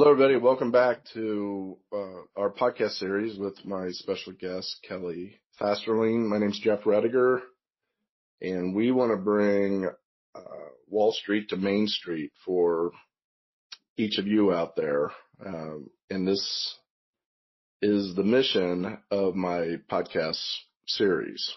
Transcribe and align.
Hello, 0.00 0.12
everybody. 0.12 0.38
Welcome 0.38 0.70
back 0.70 1.04
to 1.12 1.76
uh, 1.92 2.22
our 2.34 2.50
podcast 2.50 2.92
series 2.92 3.36
with 3.36 3.62
my 3.66 3.90
special 3.90 4.32
guest, 4.32 4.78
Kelly 4.88 5.38
Fasterling. 5.60 6.26
My 6.26 6.38
name's 6.38 6.58
Jeff 6.58 6.84
Rediger, 6.84 7.40
and 8.40 8.74
we 8.74 8.92
want 8.92 9.10
to 9.10 9.18
bring 9.18 9.90
uh, 10.34 10.40
Wall 10.88 11.12
Street 11.12 11.50
to 11.50 11.58
Main 11.58 11.86
Street 11.86 12.32
for 12.46 12.92
each 13.98 14.16
of 14.16 14.26
you 14.26 14.54
out 14.54 14.74
there. 14.74 15.10
Um, 15.44 15.90
and 16.08 16.26
this 16.26 16.74
is 17.82 18.14
the 18.14 18.24
mission 18.24 18.96
of 19.10 19.34
my 19.34 19.80
podcast 19.92 20.40
series. 20.86 21.52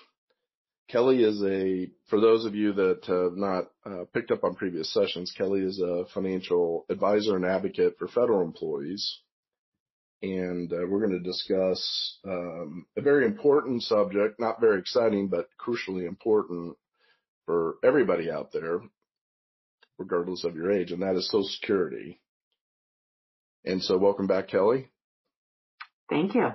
Kelly 0.90 1.23
is 1.23 1.42
a, 1.44 1.90
for 2.10 2.20
those 2.20 2.46
of 2.46 2.55
you 2.55 2.73
that 2.73 3.05
have 3.05 3.36
not 3.36 3.66
uh, 3.86 4.05
picked 4.14 4.32
up 4.32 4.44
on 4.44 4.55
previous 4.55 4.94
sessions, 4.94 5.34
Kelly 5.38 5.62
is 5.62 5.80
a 5.80 6.06
financial 6.14 6.86
advisor 6.90 7.36
and 7.36 7.46
advocate 7.46 7.96
for 7.98 8.08
federal 8.08 8.42
employees. 8.42 9.20
And 10.22 10.72
uh, 10.72 10.86
we're 10.88 11.06
going 11.06 11.12
to 11.12 11.20
discuss 11.20 12.18
um, 12.26 12.86
a 12.98 13.02
very 13.02 13.26
important 13.26 13.84
subject, 13.84 14.40
not 14.40 14.62
very 14.62 14.80
exciting, 14.80 15.28
but 15.28 15.48
crucially 15.59 16.08
important 16.08 16.78
for 17.45 17.76
everybody 17.84 18.31
out 18.31 18.52
there, 18.54 18.80
regardless 19.98 20.45
of 20.45 20.56
your 20.56 20.72
age, 20.72 20.92
and 20.92 21.02
that 21.02 21.16
is 21.16 21.28
Social 21.28 21.44
Security. 21.44 22.22
And 23.66 23.81
so 23.81 23.98
welcome 23.98 24.28
back, 24.28 24.48
Kelly. 24.50 24.90
Thank 26.09 26.36
you. 26.36 26.50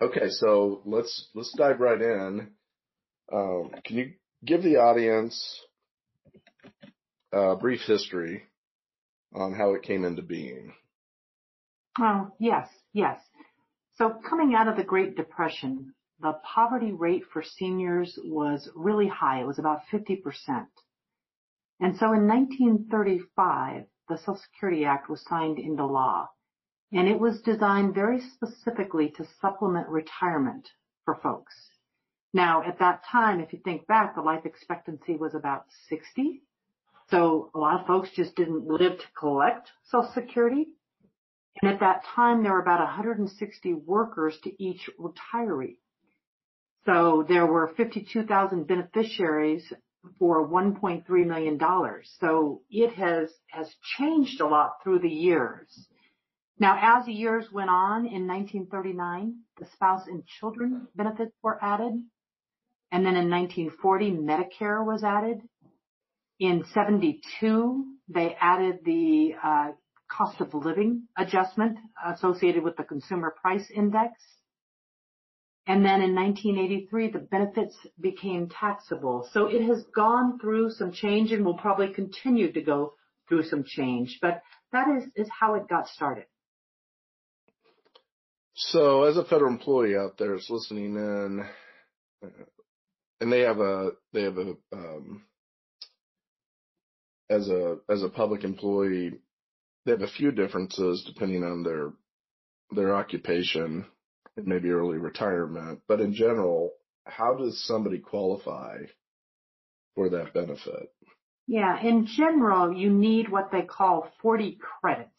Okay, 0.00 0.28
so 0.28 0.82
let's 0.84 1.28
let's 1.34 1.52
dive 1.56 1.80
right 1.80 2.00
in. 2.00 2.52
Um, 3.32 3.70
can 3.84 3.96
you 3.96 4.12
give 4.44 4.62
the 4.62 4.76
audience 4.76 5.60
a 7.32 7.56
brief 7.56 7.80
history 7.82 8.44
on 9.34 9.52
how 9.52 9.74
it 9.74 9.82
came 9.82 10.04
into 10.04 10.22
being? 10.22 10.72
Oh, 11.98 12.30
yes, 12.38 12.68
yes. 12.92 13.20
So 13.96 14.14
coming 14.28 14.54
out 14.54 14.68
of 14.68 14.76
the 14.76 14.84
Great 14.84 15.16
Depression, 15.16 15.94
the 16.20 16.34
poverty 16.54 16.92
rate 16.92 17.24
for 17.32 17.42
seniors 17.42 18.18
was 18.24 18.68
really 18.74 19.08
high. 19.08 19.40
It 19.40 19.46
was 19.46 19.58
about 19.58 19.82
50%. 19.92 20.22
And 21.80 21.96
so 21.96 22.12
in 22.12 22.26
1935, 22.26 23.84
the 24.08 24.18
Social 24.18 24.36
Security 24.36 24.84
Act 24.84 25.08
was 25.08 25.24
signed 25.28 25.58
into 25.58 25.84
law. 25.84 26.28
And 26.92 27.06
it 27.06 27.20
was 27.20 27.42
designed 27.42 27.94
very 27.94 28.20
specifically 28.20 29.10
to 29.16 29.26
supplement 29.40 29.88
retirement 29.88 30.68
for 31.04 31.16
folks. 31.16 31.54
Now, 32.32 32.62
at 32.62 32.78
that 32.80 33.02
time, 33.10 33.40
if 33.40 33.52
you 33.52 33.60
think 33.64 33.86
back, 33.86 34.14
the 34.14 34.20
life 34.20 34.44
expectancy 34.44 35.16
was 35.16 35.34
about 35.34 35.64
60. 35.88 36.42
So 37.10 37.50
a 37.54 37.58
lot 37.58 37.80
of 37.80 37.86
folks 37.86 38.10
just 38.14 38.36
didn't 38.36 38.66
live 38.66 38.98
to 38.98 39.06
collect 39.18 39.70
Social 39.84 40.12
Security. 40.12 40.74
And 41.62 41.72
at 41.72 41.80
that 41.80 42.04
time, 42.14 42.42
there 42.42 42.52
were 42.52 42.60
about 42.60 42.80
160 42.80 43.72
workers 43.74 44.38
to 44.44 44.62
each 44.62 44.90
retiree. 45.00 45.76
So 46.84 47.24
there 47.26 47.46
were 47.46 47.72
52,000 47.76 48.66
beneficiaries 48.66 49.72
for 50.18 50.48
$1.3 50.48 51.26
million. 51.26 51.58
So 52.20 52.62
it 52.70 52.94
has, 52.94 53.30
has 53.48 53.74
changed 53.96 54.40
a 54.40 54.46
lot 54.46 54.74
through 54.82 55.00
the 55.00 55.08
years. 55.08 55.88
Now, 56.60 56.98
as 56.98 57.06
the 57.06 57.12
years 57.12 57.46
went 57.52 57.70
on 57.70 58.06
in 58.06 58.26
1939, 58.26 59.34
the 59.58 59.66
spouse 59.74 60.06
and 60.06 60.26
children 60.26 60.88
benefits 60.94 61.32
were 61.42 61.62
added. 61.62 62.02
And 62.90 63.04
then 63.04 63.16
in 63.16 63.30
1940, 63.30 64.12
Medicare 64.12 64.84
was 64.84 65.04
added. 65.04 65.40
In 66.40 66.64
72, 66.72 67.84
they 68.08 68.36
added 68.40 68.78
the 68.84 69.34
uh, 69.42 69.72
cost 70.10 70.40
of 70.40 70.54
living 70.54 71.02
adjustment 71.16 71.78
associated 72.06 72.62
with 72.64 72.76
the 72.76 72.84
consumer 72.84 73.34
price 73.42 73.70
index. 73.74 74.14
And 75.66 75.84
then 75.84 76.00
in 76.00 76.14
1983, 76.14 77.10
the 77.10 77.18
benefits 77.18 77.76
became 78.00 78.48
taxable. 78.48 79.28
So 79.32 79.46
it 79.46 79.62
has 79.66 79.84
gone 79.94 80.38
through 80.40 80.70
some 80.70 80.92
change 80.92 81.30
and 81.30 81.44
will 81.44 81.58
probably 81.58 81.92
continue 81.92 82.50
to 82.52 82.62
go 82.62 82.94
through 83.28 83.42
some 83.44 83.64
change. 83.66 84.18
But 84.22 84.40
that 84.72 84.86
is, 84.96 85.04
is 85.14 85.28
how 85.38 85.56
it 85.56 85.68
got 85.68 85.88
started. 85.88 86.24
So 88.54 89.04
as 89.04 89.18
a 89.18 89.24
federal 89.24 89.52
employee 89.52 89.94
out 89.94 90.16
there 90.18 90.32
that's 90.32 90.48
listening 90.48 90.96
in, 90.96 91.44
and 93.20 93.32
they 93.32 93.40
have 93.40 93.58
a 93.58 93.90
they 94.12 94.22
have 94.22 94.38
a 94.38 94.54
um, 94.72 95.24
as 97.30 97.48
a 97.48 97.78
as 97.90 98.02
a 98.02 98.08
public 98.08 98.44
employee, 98.44 99.12
they 99.84 99.92
have 99.92 100.02
a 100.02 100.08
few 100.08 100.30
differences 100.30 101.04
depending 101.06 101.44
on 101.44 101.62
their 101.62 101.92
their 102.70 102.94
occupation 102.94 103.86
and 104.36 104.46
maybe 104.46 104.70
early 104.70 104.98
retirement. 104.98 105.80
But 105.88 106.00
in 106.00 106.14
general, 106.14 106.72
how 107.04 107.34
does 107.34 107.64
somebody 107.66 107.98
qualify 107.98 108.78
for 109.94 110.10
that 110.10 110.32
benefit? 110.34 110.92
Yeah, 111.46 111.80
in 111.80 112.06
general, 112.06 112.74
you 112.74 112.90
need 112.90 113.30
what 113.30 113.50
they 113.50 113.62
call 113.62 114.12
40 114.20 114.58
credits. 114.60 115.10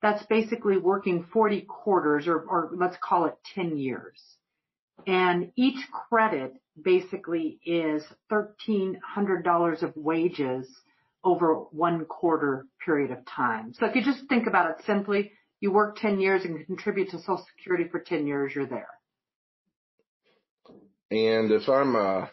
That's 0.00 0.24
basically 0.24 0.78
working 0.78 1.26
40 1.30 1.60
quarters 1.62 2.26
or, 2.26 2.40
or 2.40 2.70
let's 2.74 2.96
call 3.02 3.26
it 3.26 3.36
10 3.54 3.76
years. 3.76 4.18
And 5.06 5.52
each 5.56 5.78
credit 6.08 6.54
basically 6.80 7.58
is 7.64 8.02
$1,300 8.30 9.82
of 9.82 9.92
wages 9.96 10.68
over 11.22 11.54
one 11.72 12.04
quarter 12.06 12.66
period 12.84 13.10
of 13.10 13.18
time. 13.26 13.74
So 13.74 13.86
if 13.86 13.94
you 13.94 14.02
just 14.02 14.28
think 14.28 14.46
about 14.46 14.70
it 14.70 14.84
simply, 14.86 15.32
you 15.60 15.70
work 15.70 15.96
10 15.96 16.20
years 16.20 16.44
and 16.44 16.64
contribute 16.66 17.10
to 17.10 17.18
Social 17.18 17.44
Security 17.56 17.88
for 17.90 18.00
10 18.00 18.26
years, 18.26 18.52
you're 18.54 18.66
there. 18.66 18.88
And 21.10 21.50
if 21.50 21.68
I'm, 21.68 21.96
uh, 21.96 22.26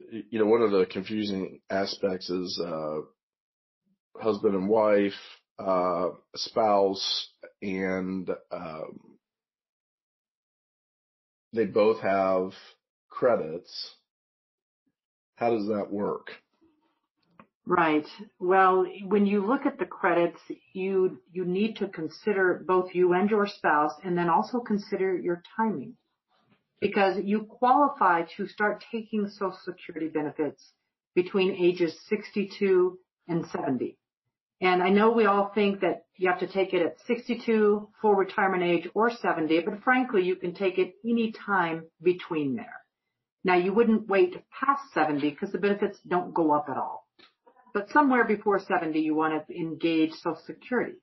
you 0.00 0.38
know, 0.38 0.46
one 0.46 0.62
of 0.62 0.70
the 0.70 0.86
confusing 0.86 1.60
aspects 1.70 2.28
is, 2.28 2.60
uh, 2.62 3.00
husband 4.20 4.54
and 4.54 4.68
wife, 4.68 5.12
uh, 5.58 6.08
spouse, 6.34 7.28
and, 7.62 8.28
um, 8.50 9.17
they 11.52 11.64
both 11.64 12.00
have 12.00 12.52
credits. 13.08 13.94
How 15.36 15.50
does 15.50 15.68
that 15.68 15.90
work? 15.90 16.30
Right. 17.66 18.06
Well, 18.38 18.86
when 19.04 19.26
you 19.26 19.44
look 19.44 19.66
at 19.66 19.78
the 19.78 19.84
credits, 19.84 20.40
you 20.72 21.20
you 21.30 21.44
need 21.44 21.76
to 21.76 21.88
consider 21.88 22.64
both 22.66 22.94
you 22.94 23.12
and 23.12 23.30
your 23.30 23.46
spouse 23.46 23.92
and 24.02 24.16
then 24.16 24.30
also 24.30 24.60
consider 24.60 25.14
your 25.14 25.42
timing. 25.54 25.94
Because 26.80 27.18
you 27.22 27.42
qualify 27.42 28.22
to 28.36 28.46
start 28.46 28.84
taking 28.90 29.28
social 29.28 29.58
security 29.64 30.08
benefits 30.08 30.72
between 31.14 31.56
ages 31.56 31.94
62 32.08 32.98
and 33.28 33.44
70. 33.46 33.97
And 34.60 34.82
I 34.82 34.88
know 34.88 35.12
we 35.12 35.26
all 35.26 35.52
think 35.54 35.80
that 35.80 36.06
you 36.16 36.28
have 36.28 36.40
to 36.40 36.48
take 36.48 36.74
it 36.74 36.82
at 36.82 36.96
62, 37.06 37.88
full 38.02 38.14
retirement 38.14 38.64
age, 38.64 38.88
or 38.94 39.10
70, 39.10 39.60
but 39.60 39.82
frankly, 39.84 40.24
you 40.24 40.34
can 40.34 40.52
take 40.52 40.78
it 40.78 40.94
any 41.04 41.32
time 41.32 41.84
between 42.02 42.56
there. 42.56 42.74
Now, 43.44 43.54
you 43.54 43.72
wouldn't 43.72 44.08
wait 44.08 44.34
past 44.50 44.82
70 44.94 45.30
because 45.30 45.52
the 45.52 45.58
benefits 45.58 45.98
don't 46.06 46.34
go 46.34 46.52
up 46.52 46.66
at 46.68 46.76
all. 46.76 47.06
But 47.72 47.90
somewhere 47.90 48.24
before 48.24 48.58
70, 48.58 48.98
you 48.98 49.14
want 49.14 49.46
to 49.46 49.56
engage 49.56 50.12
Social 50.12 50.42
Security. 50.44 50.98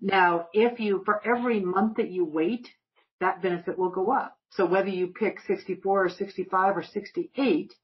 Now, 0.00 0.46
if 0.54 0.80
you, 0.80 1.02
for 1.04 1.20
every 1.26 1.60
month 1.60 1.96
that 1.96 2.10
you 2.10 2.24
wait, 2.24 2.68
that 3.20 3.42
benefit 3.42 3.78
will 3.78 3.90
go 3.90 4.10
up. 4.10 4.36
So 4.50 4.64
whether 4.64 4.88
you 4.88 5.08
pick 5.08 5.40
64 5.46 6.04
or 6.04 6.08
65 6.08 6.76
or 6.76 6.82
68, 6.82 7.74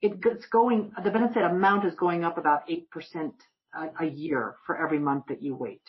it's 0.00 0.46
going, 0.46 0.92
the 1.02 1.10
benefit 1.10 1.42
amount 1.42 1.86
is 1.86 1.94
going 1.94 2.24
up 2.24 2.38
about 2.38 2.68
8% 2.68 2.86
a, 3.74 4.04
a 4.04 4.06
year 4.08 4.56
for 4.66 4.76
every 4.76 4.98
month 4.98 5.24
that 5.28 5.42
you 5.42 5.54
wait. 5.54 5.82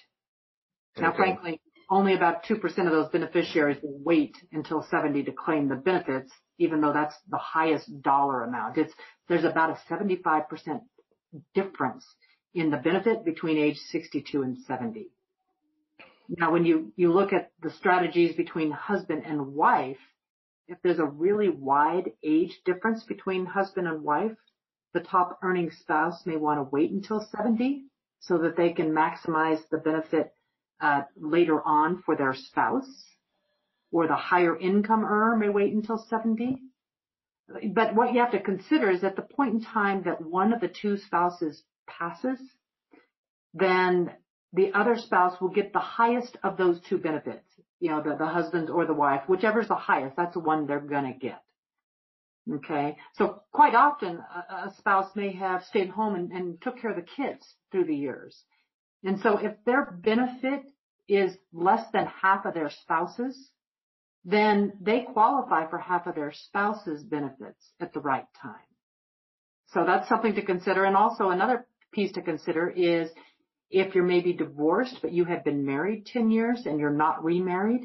Okay. 0.98 1.08
Now, 1.08 1.16
frankly, 1.16 1.62
only 1.90 2.14
about 2.16 2.44
2% 2.46 2.64
of 2.64 2.92
those 2.92 3.10
beneficiaries 3.10 3.78
will 3.84 4.00
wait 4.04 4.36
until 4.52 4.86
70 4.90 5.24
to 5.24 5.32
claim 5.32 5.70
the 5.70 5.76
benefits, 5.76 6.32
even 6.58 6.82
though 6.82 6.94
that's 6.94 7.16
the 7.30 7.38
highest 7.38 8.02
dollar 8.02 8.44
amount. 8.44 8.78
It's, 8.78 8.94
there's 9.28 9.44
about 9.44 9.72
a 9.72 9.94
75% 9.94 10.46
difference 11.54 12.06
in 12.54 12.70
the 12.70 12.78
benefit 12.78 13.26
between 13.26 13.58
age 13.58 13.78
62 13.92 14.42
and 14.42 14.58
70. 14.68 15.10
Now, 16.30 16.52
when 16.52 16.66
you, 16.66 16.94
you 16.96 17.12
look 17.12 17.34
at 17.34 17.52
the 17.62 17.72
strategies 17.72 18.36
between 18.36 18.72
husband 18.72 19.24
and 19.26 19.54
wife, 19.54 19.98
if 20.68 20.78
there's 20.82 21.00
a 21.00 21.06
really 21.06 21.50
wide 21.50 22.12
age 22.24 22.58
difference 22.66 23.04
between 23.04 23.46
husband 23.46 23.88
and 23.88 24.04
wife, 24.04 24.38
the 24.94 25.00
top 25.00 25.40
earning 25.42 25.72
spouse 25.72 26.26
may 26.26 26.38
want 26.38 26.60
to 26.60 26.70
wait 26.72 26.92
until 26.92 27.28
70 27.36 27.84
so 28.20 28.38
that 28.40 28.56
they 28.56 28.72
can 28.72 28.92
maximize 28.92 29.60
the 29.70 29.78
benefit 29.78 30.34
uh, 30.82 31.02
later 31.18 31.62
on 31.62 32.02
for 32.06 32.16
their 32.16 32.34
spouse, 32.34 33.06
or 33.92 34.08
the 34.08 34.16
higher 34.16 34.58
income 34.58 35.04
earner 35.06 35.36
may 35.38 35.50
wait 35.50 35.74
until 35.74 35.98
70. 36.10 36.58
But 37.74 37.96
what 37.96 38.14
you 38.14 38.20
have 38.22 38.32
to 38.32 38.42
consider 38.42 38.90
is 38.90 39.04
at 39.04 39.16
the 39.16 39.22
point 39.22 39.54
in 39.54 39.64
time 39.64 40.04
that 40.04 40.22
one 40.22 40.54
of 40.54 40.62
the 40.62 40.70
two 40.70 40.98
spouses 40.98 41.64
passes, 41.88 42.40
then 43.54 44.12
the 44.54 44.74
other 44.74 44.98
spouse 44.98 45.40
will 45.42 45.50
get 45.50 45.74
the 45.74 45.80
highest 45.80 46.38
of 46.44 46.58
those 46.58 46.80
two 46.88 46.98
benefits. 46.98 47.46
You 47.80 47.92
know, 47.92 48.02
the, 48.02 48.16
the 48.16 48.28
husband 48.28 48.70
or 48.70 48.86
the 48.86 48.94
wife, 48.94 49.24
whichever's 49.28 49.68
the 49.68 49.76
highest, 49.76 50.16
that's 50.16 50.34
the 50.34 50.40
one 50.40 50.66
they're 50.66 50.80
going 50.80 51.12
to 51.12 51.20
get. 51.20 51.42
Okay. 52.52 52.98
So 53.14 53.42
quite 53.52 53.74
often 53.74 54.18
a, 54.18 54.54
a 54.54 54.74
spouse 54.78 55.16
may 55.16 55.34
have 55.34 55.64
stayed 55.64 55.90
home 55.90 56.16
and, 56.16 56.32
and 56.32 56.62
took 56.62 56.80
care 56.80 56.92
of 56.92 56.98
the 56.98 57.10
kids 57.16 57.46
through 57.72 57.86
the 57.86 57.96
years. 57.96 58.44
And 59.04 59.20
so 59.22 59.38
if 59.38 59.54
their 59.66 59.86
benefit 59.86 60.64
is 61.08 61.36
less 61.54 61.86
than 61.92 62.08
half 62.22 62.46
of 62.46 62.54
their 62.54 62.70
spouse's, 62.70 63.50
then 64.26 64.74
they 64.82 65.02
qualify 65.02 65.70
for 65.70 65.78
half 65.78 66.08
of 66.08 66.16
their 66.16 66.32
spouse's 66.34 67.04
benefits 67.04 67.72
at 67.80 67.94
the 67.94 68.00
right 68.00 68.26
time. 68.42 68.56
So 69.68 69.86
that's 69.86 70.08
something 70.08 70.36
to 70.36 70.42
consider. 70.42 70.86
And 70.86 70.96
also 70.96 71.30
another 71.30 71.66
piece 71.92 72.14
to 72.14 72.22
consider 72.22 72.70
is 72.70 73.10
if 73.70 73.96
you're 73.96 74.04
maybe 74.04 74.34
divorced, 74.34 75.00
but 75.02 75.12
you 75.12 75.26
have 75.26 75.44
been 75.44 75.66
married 75.66 76.06
10 76.06 76.30
years 76.30 76.62
and 76.66 76.80
you're 76.80 76.92
not 76.92 77.24
remarried, 77.24 77.82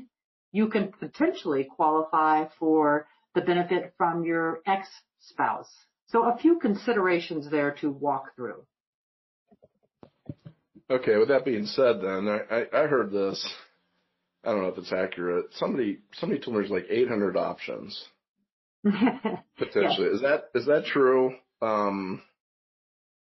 you 0.52 0.69
can 0.69 0.93
potentially 0.93 1.66
qualify 1.76 2.46
for 2.58 3.06
the 3.38 3.44
benefit 3.44 3.94
from 3.96 4.25
your 4.25 4.61
ex-spouse. 4.67 5.70
So 6.08 6.25
a 6.25 6.37
few 6.38 6.58
considerations 6.58 7.50
there 7.50 7.73
to 7.81 7.90
walk 7.90 8.35
through. 8.35 8.64
Okay, 10.90 11.17
with 11.19 11.29
that 11.29 11.44
being 11.44 11.67
said 11.67 12.00
then, 12.00 12.29
I, 12.50 12.64
I 12.73 12.87
heard 12.87 13.12
this, 13.12 13.46
I 14.43 14.50
don't 14.50 14.62
know 14.62 14.69
if 14.69 14.79
it's 14.79 14.93
accurate. 14.93 15.46
Somebody, 15.52 15.99
somebody 16.14 16.40
told 16.40 16.56
me 16.56 16.62
there's 16.62 16.70
like 16.70 16.87
800 16.90 17.37
options. 17.37 18.05
potentially. 19.58 20.08
Is 20.08 20.23
that, 20.23 20.44
is 20.55 20.67
that 20.67 20.87
true? 20.87 21.35
Um, 21.61 22.23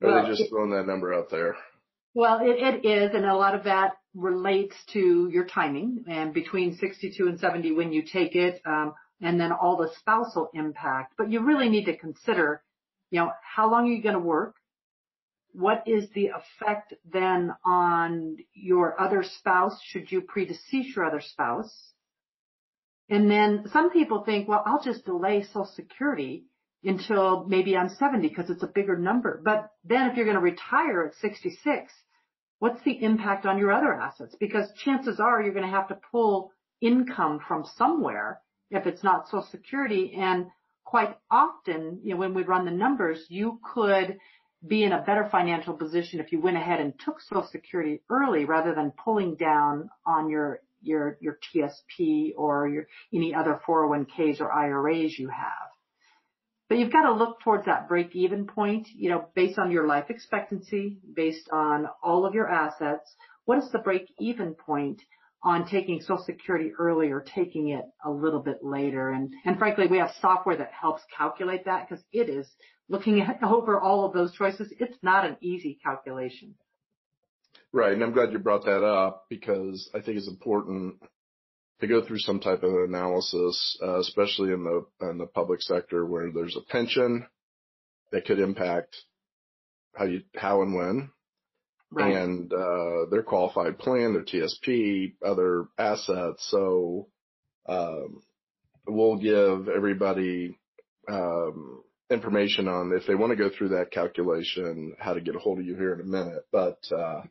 are 0.03 0.23
they 0.23 0.35
just 0.35 0.49
throwing 0.49 0.71
that 0.71 0.87
number 0.87 1.13
out 1.13 1.29
there? 1.31 1.55
Well, 2.13 2.41
it, 2.41 2.57
it 2.61 2.85
is, 2.85 3.11
and 3.15 3.25
a 3.25 3.35
lot 3.35 3.55
of 3.55 3.63
that 3.63 3.93
relates 4.13 4.75
to 4.91 5.29
your 5.31 5.45
timing 5.45 6.03
and 6.07 6.33
between 6.33 6.75
62 6.75 7.27
and 7.27 7.39
70 7.39 7.71
when 7.71 7.91
you 7.93 8.03
take 8.03 8.35
it, 8.35 8.61
um, 8.65 8.93
and 9.21 9.39
then 9.39 9.51
all 9.51 9.77
the 9.77 9.91
spousal 9.99 10.49
impact. 10.53 11.13
But 11.17 11.31
you 11.31 11.45
really 11.45 11.69
need 11.69 11.85
to 11.85 11.97
consider, 11.97 12.63
you 13.09 13.19
know, 13.19 13.31
how 13.41 13.71
long 13.71 13.87
are 13.87 13.93
you 13.93 14.03
going 14.03 14.13
to 14.13 14.19
work? 14.19 14.55
What 15.53 15.83
is 15.85 16.09
the 16.15 16.29
effect 16.29 16.93
then 17.05 17.53
on 17.63 18.37
your 18.53 18.99
other 18.99 19.23
spouse 19.23 19.79
should 19.83 20.11
you 20.11 20.21
predecease 20.21 20.95
your 20.95 21.05
other 21.05 21.21
spouse? 21.21 21.93
And 23.09 23.29
then 23.29 23.65
some 23.71 23.91
people 23.91 24.23
think, 24.23 24.47
well, 24.47 24.63
I'll 24.65 24.81
just 24.81 25.05
delay 25.05 25.43
Social 25.43 25.69
Security 25.75 26.45
until 26.83 27.45
maybe 27.45 27.77
I'm 27.77 27.89
70 27.89 28.27
because 28.27 28.49
it's 28.49 28.63
a 28.63 28.67
bigger 28.67 28.97
number. 28.97 29.41
But 29.43 29.69
then 29.83 30.09
if 30.09 30.17
you're 30.17 30.25
going 30.25 30.37
to 30.37 30.41
retire 30.41 31.05
at 31.05 31.15
66, 31.15 31.93
what's 32.59 32.83
the 32.83 33.03
impact 33.03 33.45
on 33.45 33.57
your 33.57 33.71
other 33.71 33.93
assets? 33.93 34.35
Because 34.39 34.67
chances 34.83 35.19
are 35.19 35.41
you're 35.41 35.53
going 35.53 35.65
to 35.65 35.71
have 35.71 35.89
to 35.89 35.99
pull 36.11 36.51
income 36.81 37.39
from 37.47 37.65
somewhere 37.77 38.41
if 38.73 38.85
it's 38.85 39.03
not 39.03 39.27
Social 39.27 39.47
Security. 39.51 40.15
And 40.19 40.47
quite 40.83 41.17
often, 41.31 41.99
you 42.03 42.13
know, 42.13 42.19
when 42.19 42.33
we 42.33 42.43
run 42.43 42.65
the 42.65 42.71
numbers, 42.71 43.25
you 43.29 43.59
could 43.73 44.17
be 44.65 44.83
in 44.83 44.91
a 44.93 45.01
better 45.01 45.27
financial 45.31 45.73
position 45.73 46.19
if 46.19 46.31
you 46.31 46.39
went 46.39 46.57
ahead 46.57 46.79
and 46.79 46.93
took 46.99 47.21
Social 47.21 47.47
Security 47.51 48.01
early 48.09 48.45
rather 48.45 48.73
than 48.73 48.91
pulling 49.03 49.35
down 49.35 49.89
on 50.05 50.29
your 50.29 50.61
TSP 50.85 52.31
or 52.37 52.67
your 52.67 52.87
any 53.13 53.33
other 53.35 53.59
401ks 53.67 54.39
or 54.41 54.51
IRAs 54.51 55.17
you 55.17 55.29
have. 55.29 55.69
But 56.69 56.77
you've 56.77 56.93
got 56.93 57.03
to 57.03 57.13
look 57.13 57.41
towards 57.41 57.65
that 57.65 57.89
break 57.89 58.15
even 58.15 58.47
point, 58.47 58.87
you 58.95 59.09
know, 59.09 59.27
based 59.35 59.59
on 59.59 59.69
your 59.69 59.85
life 59.85 60.05
expectancy, 60.09 60.97
based 61.13 61.49
on 61.51 61.87
all 62.01 62.25
of 62.25 62.33
your 62.33 62.49
assets. 62.49 63.13
What 63.45 63.57
is 63.57 63.69
the 63.71 63.79
break 63.79 64.13
even 64.17 64.53
point 64.53 65.01
on 65.43 65.67
taking 65.67 65.99
Social 66.01 66.23
Security 66.23 66.71
early 66.79 67.11
or 67.11 67.21
taking 67.21 67.69
it 67.69 67.85
a 68.05 68.09
little 68.09 68.39
bit 68.39 68.63
later? 68.63 69.09
And, 69.09 69.33
frankly, 69.57 69.87
we 69.87 69.97
have 69.97 70.11
software 70.21 70.57
that 70.57 70.71
helps 70.71 71.01
calculate 71.15 71.65
that 71.65 71.89
because 71.89 72.03
it 72.11 72.29
is 72.29 72.49
looking 72.89 73.21
at 73.21 73.43
over 73.43 73.79
all 73.79 74.05
of 74.05 74.13
those 74.13 74.33
choices. 74.33 74.73
It's 74.79 74.97
not 75.01 75.25
an 75.25 75.37
easy 75.41 75.79
calculation. 75.83 76.55
Right. 77.71 77.93
And 77.93 78.03
I'm 78.03 78.13
glad 78.13 78.31
you 78.31 78.39
brought 78.39 78.65
that 78.65 78.83
up 78.83 79.25
because 79.29 79.89
I 79.95 80.01
think 80.01 80.17
it's 80.17 80.27
important 80.27 80.95
to 81.81 81.87
go 81.87 82.05
through 82.05 82.19
some 82.19 82.39
type 82.39 82.63
of 82.63 82.71
analysis, 82.71 83.77
uh, 83.81 83.99
especially 83.99 84.53
in 84.53 84.63
the 84.63 84.85
in 85.09 85.17
the 85.17 85.25
public 85.25 85.61
sector 85.61 86.05
where 86.05 86.31
there's 86.31 86.55
a 86.55 86.71
pension 86.71 87.25
that 88.11 88.25
could 88.25 88.39
impact 88.39 88.95
how 89.95 90.05
you 90.05 90.21
how 90.35 90.61
and 90.61 90.75
when, 90.75 91.09
right. 91.93 92.15
and 92.15 92.51
uh, 92.51 93.09
their 93.09 93.23
qualified 93.23 93.77
plan, 93.79 94.13
their 94.13 94.23
TSP, 94.23 95.13
other 95.25 95.65
assets. 95.77 96.47
So 96.49 97.07
um, 97.67 98.21
we'll 98.87 99.17
give 99.17 99.69
everybody 99.69 100.57
um, 101.09 101.83
information 102.09 102.67
on 102.67 102.93
if 102.93 103.07
they 103.07 103.15
want 103.15 103.31
to 103.31 103.37
go 103.37 103.49
through 103.49 103.69
that 103.69 103.91
calculation, 103.91 104.95
how 104.99 105.13
to 105.13 105.21
get 105.21 105.35
a 105.35 105.39
hold 105.39 105.59
of 105.59 105.65
you 105.65 105.75
here 105.75 105.93
in 105.93 106.01
a 106.01 106.03
minute. 106.03 106.45
But 106.51 106.79
uh, 106.95 107.21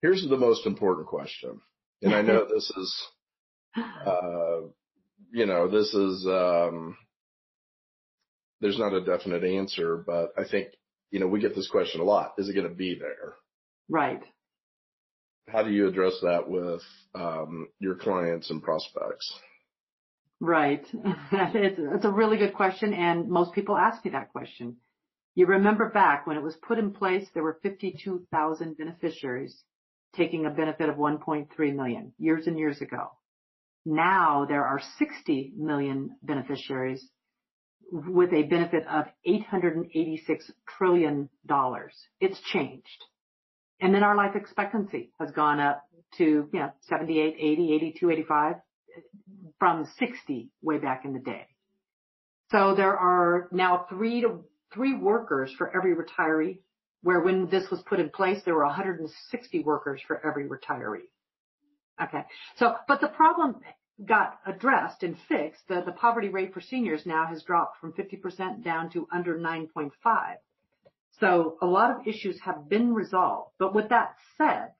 here's 0.00 0.26
the 0.28 0.36
most 0.36 0.66
important 0.66 1.06
question, 1.06 1.60
and 2.02 2.14
I 2.14 2.22
know 2.22 2.46
this 2.52 2.70
is 2.76 3.06
uh, 3.76 4.60
you 5.32 5.46
know, 5.46 5.68
this 5.68 5.92
is, 5.94 6.26
um, 6.26 6.96
there's 8.60 8.78
not 8.78 8.92
a 8.92 9.04
definite 9.04 9.44
answer, 9.44 9.96
but 10.06 10.32
I 10.38 10.44
think, 10.48 10.68
you 11.10 11.20
know, 11.20 11.26
we 11.26 11.40
get 11.40 11.54
this 11.54 11.68
question 11.68 12.00
a 12.00 12.04
lot. 12.04 12.34
Is 12.38 12.48
it 12.48 12.54
going 12.54 12.68
to 12.68 12.74
be 12.74 12.96
there? 12.98 13.34
Right. 13.92 14.22
How 15.48 15.62
do 15.62 15.70
you 15.70 15.86
address 15.86 16.14
that 16.22 16.48
with 16.48 16.80
um, 17.14 17.68
your 17.78 17.94
clients 17.94 18.48
and 18.48 18.62
prospects? 18.62 19.30
Right. 20.40 20.82
it's, 20.94 21.78
it's 21.78 22.04
a 22.06 22.10
really 22.10 22.38
good 22.38 22.54
question, 22.54 22.94
and 22.94 23.28
most 23.28 23.52
people 23.52 23.76
ask 23.76 24.02
me 24.02 24.12
that 24.12 24.32
question. 24.32 24.78
You 25.34 25.44
remember 25.44 25.90
back 25.90 26.26
when 26.26 26.38
it 26.38 26.42
was 26.42 26.56
put 26.66 26.78
in 26.78 26.92
place, 26.92 27.26
there 27.34 27.42
were 27.42 27.58
52,000 27.62 28.78
beneficiaries 28.78 29.62
taking 30.16 30.46
a 30.46 30.50
benefit 30.50 30.88
of 30.88 30.96
1.3 30.96 31.76
million 31.76 32.14
years 32.18 32.46
and 32.46 32.58
years 32.58 32.80
ago. 32.80 33.10
Now 33.84 34.46
there 34.48 34.64
are 34.64 34.80
60 34.98 35.52
million 35.58 36.16
beneficiaries 36.22 37.06
with 37.90 38.32
a 38.32 38.44
benefit 38.44 38.86
of 38.86 39.04
$886 39.28 40.50
trillion. 40.78 41.28
It's 42.20 42.40
changed. 42.52 43.04
And 43.82 43.92
then 43.92 44.04
our 44.04 44.16
life 44.16 44.36
expectancy 44.36 45.10
has 45.18 45.32
gone 45.32 45.58
up 45.58 45.82
to, 46.18 46.24
you 46.24 46.58
know, 46.60 46.70
78, 46.82 47.34
80, 47.36 47.74
82, 47.74 48.10
85 48.10 48.54
from 49.58 49.88
60 49.98 50.50
way 50.62 50.78
back 50.78 51.04
in 51.04 51.12
the 51.12 51.18
day. 51.18 51.48
So 52.52 52.74
there 52.76 52.96
are 52.96 53.48
now 53.50 53.86
three 53.88 54.20
to 54.20 54.44
three 54.72 54.94
workers 54.94 55.52
for 55.58 55.76
every 55.76 55.96
retiree, 55.96 56.58
where 57.02 57.20
when 57.20 57.48
this 57.48 57.70
was 57.70 57.82
put 57.82 57.98
in 57.98 58.10
place, 58.10 58.40
there 58.44 58.54
were 58.54 58.66
160 58.66 59.62
workers 59.64 60.00
for 60.06 60.24
every 60.24 60.48
retiree. 60.48 61.08
Okay. 62.00 62.22
So, 62.56 62.76
but 62.86 63.00
the 63.00 63.08
problem 63.08 63.56
got 64.06 64.38
addressed 64.46 65.02
and 65.02 65.16
fixed. 65.28 65.66
The 65.68 65.94
poverty 65.96 66.28
rate 66.28 66.54
for 66.54 66.60
seniors 66.60 67.04
now 67.04 67.26
has 67.26 67.42
dropped 67.42 67.80
from 67.80 67.94
50% 67.94 68.62
down 68.62 68.90
to 68.90 69.08
under 69.12 69.36
9.5. 69.36 69.90
So 71.20 71.56
a 71.60 71.66
lot 71.66 71.90
of 71.90 72.06
issues 72.06 72.40
have 72.44 72.68
been 72.68 72.94
resolved. 72.94 73.52
But 73.58 73.74
with 73.74 73.90
that 73.90 74.16
said, 74.38 74.72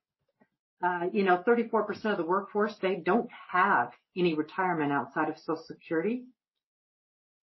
uh, 0.82 1.06
you 1.12 1.24
know, 1.24 1.42
34% 1.46 2.04
of 2.06 2.16
the 2.16 2.24
workforce, 2.24 2.74
they 2.82 2.96
don't 2.96 3.30
have 3.50 3.92
any 4.16 4.34
retirement 4.34 4.92
outside 4.92 5.28
of 5.28 5.38
Social 5.38 5.62
Security. 5.66 6.24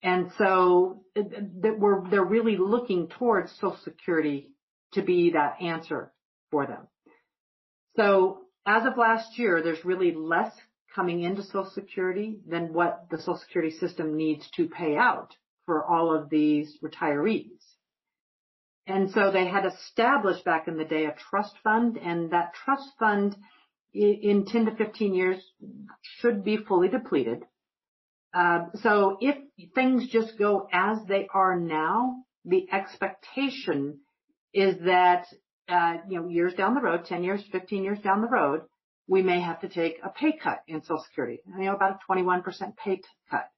And 0.03 0.31
so 0.39 1.03
that 1.15 1.79
we're, 1.79 2.09
they're 2.09 2.25
really 2.25 2.57
looking 2.57 3.09
towards 3.09 3.53
Social 3.53 3.79
Security 3.83 4.51
to 4.93 5.03
be 5.03 5.33
that 5.33 5.61
answer 5.61 6.13
for 6.51 6.67
them. 6.67 6.87
So 7.97 8.43
as 8.65 8.87
of 8.87 8.97
last 8.97 9.39
year, 9.39 9.63
there's 9.63 9.85
really 9.85 10.13
less 10.15 10.53
coming 10.95 11.23
into 11.23 11.43
Social 11.43 11.71
Security 11.75 12.39
than 12.49 12.73
what 12.73 13.07
the 13.11 13.19
Social 13.19 13.39
Security 13.39 13.77
system 13.77 14.17
needs 14.17 14.49
to 14.57 14.69
pay 14.69 14.97
out 14.97 15.35
for 15.67 15.85
all 15.85 16.15
of 16.15 16.31
these 16.31 16.79
retirees. 16.83 17.56
And 18.87 19.11
so 19.11 19.31
they 19.33 19.47
had 19.47 19.67
established 19.67 20.45
back 20.45 20.69
in 20.69 20.77
the 20.77 20.85
day 20.85 21.07
a 21.07 21.15
trust 21.31 21.55
fund 21.65 21.97
and 21.97 22.31
that 22.31 22.55
trust 22.55 22.89
fund 22.99 23.37
in 23.93 24.45
10 24.47 24.67
to 24.67 24.77
15 24.77 25.15
years 25.15 25.43
should 26.03 26.45
be 26.45 26.57
fully 26.57 26.89
depleted. 26.89 27.45
Uh, 28.33 28.67
so 28.83 29.17
if 29.21 29.37
things 29.75 30.09
just 30.09 30.39
go 30.39 30.69
as 30.73 30.99
they 31.09 31.27
are 31.33 31.59
now, 31.59 32.17
the 32.45 32.67
expectation 32.71 33.99
is 34.53 34.77
that, 34.85 35.27
uh, 35.69 35.97
you 36.09 36.21
know, 36.21 36.29
years 36.29 36.55
down 36.55 36.75
the 36.75 36.81
road, 36.81 37.07
10 37.07 37.25
years, 37.25 37.43
15 37.51 37.83
years 37.83 37.99
down 38.01 38.21
the 38.21 38.29
road, 38.29 38.63
we 39.09 39.23
may 39.23 39.41
have 39.41 39.61
to 39.61 39.69
take 39.69 39.99
a 40.05 40.11
pay 40.11 40.37
cut 40.37 40.63
in 40.69 40.83
Social 40.83 41.03
Security, 41.09 41.41
you 41.47 41.65
know, 41.65 41.75
about 41.75 41.99
a 42.09 42.13
21% 42.13 42.43
pay 42.77 43.01
cut. 43.31 43.49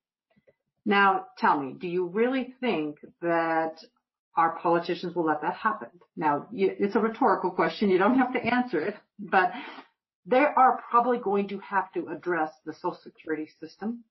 Now, 0.85 1.27
tell 1.39 1.61
me, 1.61 1.75
do 1.79 1.89
you 1.89 2.07
really 2.07 2.55
think 2.61 2.97
that 3.21 3.79
our 4.37 4.59
politicians 4.59 5.15
will 5.15 5.25
let 5.25 5.43
that 5.43 5.55
happen. 5.55 5.89
Now, 6.17 6.47
it's 6.53 6.95
a 6.95 7.01
rhetorical 7.01 7.51
question. 7.51 7.91
You 7.91 7.99
don't 7.99 8.19
have 8.19 8.33
to 8.35 8.41
answer 8.41 8.81
it, 8.81 8.97
but 9.19 9.53
they 10.27 10.45
are 10.45 10.83
probably 10.91 11.19
going 11.19 11.49
to 11.49 11.59
have 11.59 11.93
to 11.93 12.09
address 12.09 12.53
the 12.65 12.75
Social 12.75 12.99
Security 13.03 13.49
system 13.61 14.05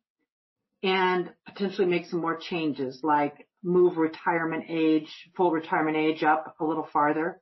and 0.83 1.31
potentially 1.45 1.87
make 1.87 2.05
some 2.05 2.21
more 2.21 2.37
changes 2.37 2.99
like 3.03 3.47
move 3.63 3.97
retirement 3.97 4.65
age, 4.69 5.09
full 5.35 5.51
retirement 5.51 5.97
age 5.97 6.23
up 6.23 6.55
a 6.59 6.65
little 6.65 6.87
farther, 6.91 7.41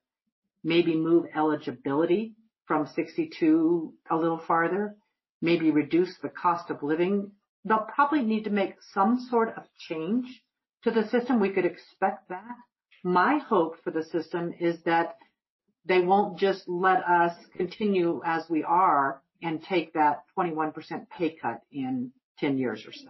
maybe 0.64 0.96
move 0.96 1.26
eligibility 1.36 2.34
from 2.66 2.88
62 2.88 3.94
a 4.10 4.16
little 4.16 4.42
farther, 4.48 4.96
maybe 5.42 5.72
reduce 5.72 6.16
the 6.22 6.30
cost 6.30 6.70
of 6.70 6.84
living. 6.84 7.32
They'll 7.64 7.88
probably 7.94 8.22
need 8.22 8.44
to 8.46 8.50
make 8.50 8.76
some 8.94 9.26
sort 9.30 9.56
of 9.58 9.64
change 9.88 10.42
to 10.86 10.92
the 10.92 11.08
system. 11.10 11.40
We 11.40 11.50
could 11.50 11.66
expect 11.66 12.30
that. 12.30 12.56
My 13.04 13.40
hope 13.40 13.76
for 13.84 13.92
the 13.92 14.04
system 14.04 14.54
is 14.60 14.78
that 14.86 15.18
they 15.86 16.00
won't 16.00 16.40
just 16.40 16.68
let 16.68 17.04
us 17.04 17.36
continue 17.58 18.22
as 18.26 18.46
we 18.50 18.64
are 18.64 19.22
and 19.42 19.62
take 19.62 19.94
that 19.94 20.24
21% 20.38 20.74
pay 21.16 21.36
cut 21.40 21.62
in 21.72 22.12
10 22.40 22.58
years 22.58 22.84
or 22.88 22.94
so. 22.94 23.10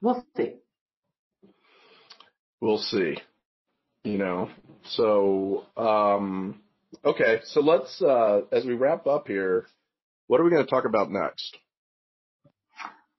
We'll 0.00 0.24
see. 0.36 0.54
We'll 2.60 2.78
see. 2.78 3.16
You 4.04 4.18
know, 4.18 4.48
so, 4.84 5.66
um, 5.76 6.60
okay. 7.04 7.40
So 7.44 7.60
let's, 7.60 8.00
uh, 8.00 8.42
as 8.52 8.64
we 8.64 8.74
wrap 8.74 9.06
up 9.06 9.26
here, 9.26 9.66
what 10.26 10.40
are 10.40 10.44
we 10.44 10.50
going 10.50 10.64
to 10.64 10.70
talk 10.70 10.84
about 10.84 11.10
next? 11.10 11.56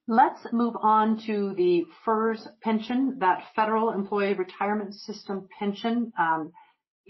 Let's 0.08 0.40
move 0.52 0.74
on 0.80 1.20
to 1.26 1.54
the 1.54 1.84
FERS 2.04 2.48
pension, 2.60 3.18
that 3.20 3.44
federal 3.54 3.90
employee 3.90 4.34
retirement 4.34 4.94
system 4.94 5.48
pension. 5.58 6.12
Um, 6.18 6.52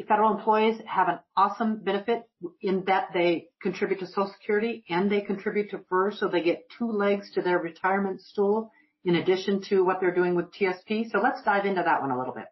federal 0.06 0.36
employees 0.36 0.80
have 0.86 1.08
an 1.08 1.18
awesome 1.36 1.82
benefit 1.82 2.22
in 2.60 2.84
that 2.86 3.08
they 3.14 3.46
contribute 3.62 4.00
to 4.00 4.06
Social 4.06 4.32
Security 4.38 4.84
and 4.90 5.10
they 5.10 5.22
contribute 5.22 5.70
to 5.70 5.80
FERS, 5.88 6.20
so 6.20 6.28
they 6.28 6.42
get 6.42 6.64
two 6.78 6.90
legs 6.90 7.30
to 7.32 7.42
their 7.42 7.58
retirement 7.58 8.20
stool 8.20 8.70
in 9.04 9.16
addition 9.16 9.62
to 9.62 9.84
what 9.84 10.00
they're 10.00 10.14
doing 10.14 10.34
with 10.34 10.52
TSP. 10.52 11.10
So 11.10 11.20
let's 11.20 11.42
dive 11.42 11.64
into 11.64 11.82
that 11.82 12.02
one 12.02 12.10
a 12.10 12.18
little 12.18 12.34
bit. 12.34 12.44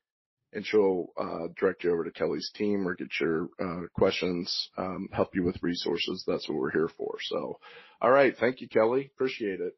and 0.52 0.66
she'll 0.66 1.06
uh, 1.16 1.48
direct 1.58 1.84
you 1.84 1.92
over 1.92 2.04
to 2.04 2.10
Kelly's 2.10 2.50
team 2.54 2.86
or 2.86 2.94
get 2.94 3.08
your 3.20 3.48
uh, 3.60 3.86
questions, 3.94 4.68
um, 4.76 5.08
help 5.12 5.34
you 5.34 5.44
with 5.44 5.62
resources. 5.62 6.24
That's 6.26 6.48
what 6.48 6.58
we're 6.58 6.70
here 6.70 6.90
for. 6.96 7.16
So, 7.22 7.58
all 8.00 8.10
right. 8.10 8.36
Thank 8.38 8.60
you, 8.60 8.68
Kelly. 8.68 9.10
Appreciate 9.14 9.60
it. 9.60 9.76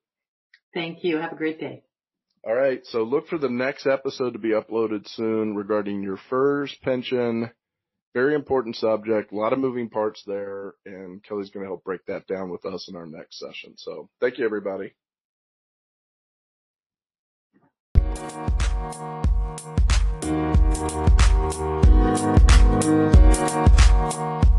Thank 0.73 1.05
you. 1.05 1.19
Have 1.19 1.33
a 1.33 1.37
great 1.37 1.61
day. 1.61 1.85
All 2.47 2.55
right. 2.55 2.81
So 2.87 3.05
look 3.05 3.29
for 3.29 3.39
the 3.39 3.49
next 3.49 3.87
episode 3.87 4.33
to 4.33 4.39
be 4.39 4.51
uploaded 4.51 5.09
soon 5.09 5.55
regarding 5.55 6.03
your 6.03 6.19
FERS 6.29 6.77
pension. 6.83 7.51
Very 8.13 8.35
important 8.35 8.77
subject. 8.77 9.33
A 9.33 9.37
lot 9.37 9.53
of 9.53 9.59
moving 9.59 9.89
parts 9.89 10.23
there 10.27 10.75
and 10.85 11.23
Kelly's 11.25 11.51
going 11.51 11.65
to 11.65 11.71
help 11.71 11.85
break 11.85 12.05
that 12.07 12.27
down 12.27 12.51
with 12.51 12.65
us 12.67 12.89
in 12.89 12.97
our 12.97 13.07
next 13.07 13.39
session. 13.39 13.75
So 13.77 14.09
thank 14.21 14.39
you, 14.39 14.45
everybody. 14.45 14.95
Thank 20.87 21.15
you. 24.45 24.54